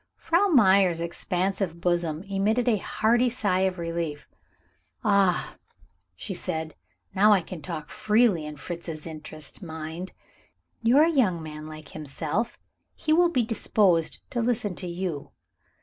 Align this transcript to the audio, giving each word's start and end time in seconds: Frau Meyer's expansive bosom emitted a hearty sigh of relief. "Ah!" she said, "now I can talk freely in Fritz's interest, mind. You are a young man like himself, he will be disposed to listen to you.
Frau 0.17 0.47
Meyer's 0.47 0.99
expansive 0.99 1.79
bosom 1.79 2.23
emitted 2.23 2.67
a 2.67 2.77
hearty 2.77 3.29
sigh 3.29 3.59
of 3.59 3.77
relief. 3.77 4.27
"Ah!" 5.03 5.57
she 6.15 6.33
said, 6.33 6.73
"now 7.13 7.33
I 7.33 7.41
can 7.43 7.61
talk 7.61 7.87
freely 7.89 8.43
in 8.43 8.55
Fritz's 8.55 9.05
interest, 9.05 9.61
mind. 9.61 10.13
You 10.81 10.97
are 10.97 11.05
a 11.05 11.11
young 11.11 11.43
man 11.43 11.67
like 11.67 11.89
himself, 11.89 12.57
he 12.95 13.13
will 13.13 13.29
be 13.29 13.43
disposed 13.43 14.27
to 14.31 14.41
listen 14.41 14.73
to 14.77 14.87
you. 14.87 15.33